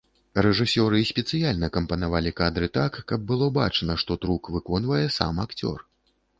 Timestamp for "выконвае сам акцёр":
4.59-5.77